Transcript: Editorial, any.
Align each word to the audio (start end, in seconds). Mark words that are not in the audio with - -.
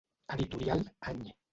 Editorial, 0.35 0.83
any. 1.13 1.31